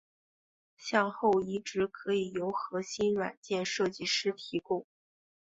[0.77, 4.83] 向后移植可以由核心软件设计师提供。